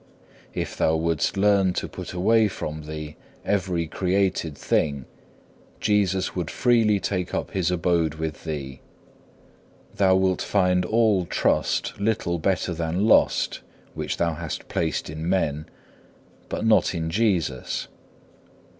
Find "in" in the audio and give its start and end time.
15.07-15.29, 16.95-17.11